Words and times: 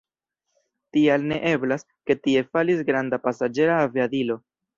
Tial 0.95 1.27
ne 1.31 1.37
eblas, 1.49 1.85
ke 2.09 2.15
tie 2.25 2.43
falis 2.57 2.81
granda 2.89 3.21
pasaĝera 3.29 3.79
aviadilo. 3.85 4.41